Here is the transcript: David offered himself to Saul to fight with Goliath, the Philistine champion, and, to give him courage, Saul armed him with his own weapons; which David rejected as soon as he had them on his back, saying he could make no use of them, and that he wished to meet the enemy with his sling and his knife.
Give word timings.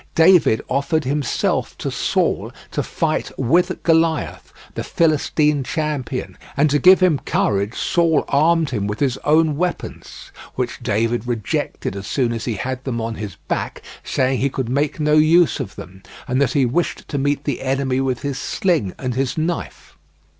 David 0.15 0.63
offered 0.67 1.03
himself 1.03 1.77
to 1.77 1.91
Saul 1.91 2.51
to 2.71 2.81
fight 2.81 3.31
with 3.37 3.83
Goliath, 3.83 4.51
the 4.73 4.83
Philistine 4.83 5.63
champion, 5.63 6.39
and, 6.57 6.71
to 6.71 6.79
give 6.79 7.01
him 7.01 7.19
courage, 7.23 7.75
Saul 7.75 8.25
armed 8.27 8.71
him 8.71 8.87
with 8.87 8.99
his 8.99 9.19
own 9.23 9.57
weapons; 9.57 10.31
which 10.55 10.81
David 10.81 11.27
rejected 11.27 11.95
as 11.95 12.07
soon 12.07 12.33
as 12.33 12.45
he 12.45 12.55
had 12.55 12.83
them 12.83 12.99
on 12.99 13.13
his 13.13 13.35
back, 13.47 13.83
saying 14.03 14.39
he 14.39 14.49
could 14.49 14.69
make 14.69 14.99
no 14.99 15.13
use 15.13 15.59
of 15.59 15.75
them, 15.75 16.01
and 16.27 16.41
that 16.41 16.53
he 16.53 16.65
wished 16.65 17.07
to 17.09 17.19
meet 17.19 17.43
the 17.43 17.61
enemy 17.61 18.01
with 18.01 18.23
his 18.23 18.39
sling 18.39 18.95
and 18.97 19.13
his 19.13 19.37
knife. 19.37 19.95